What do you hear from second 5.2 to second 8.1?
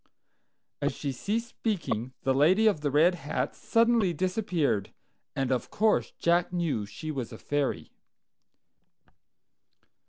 and of course Jack knew she was a fairy.